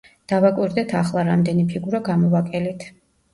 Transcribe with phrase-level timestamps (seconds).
[0.31, 2.89] დავაკვირდეთ ახლა, რამდენი ფიგურა გამოვაკელით.